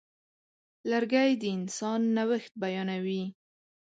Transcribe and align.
لرګی 0.89 1.31
د 1.41 1.43
انسان 1.57 2.01
نوښت 2.15 2.53
بیانوي. 2.61 3.23